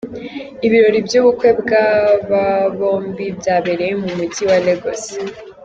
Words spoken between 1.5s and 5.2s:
bw’aba bombi byabereye mu Mujyi wa Lagos.